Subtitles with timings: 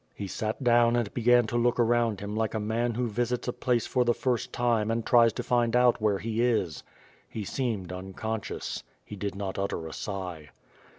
[0.15, 3.53] He sat down and began to look around hira like a man who visits a
[3.53, 6.81] place for the first time and tries to find out where he is.
[7.29, 8.83] He seemed unconscious.
[9.05, 10.49] He did not utter a sigh.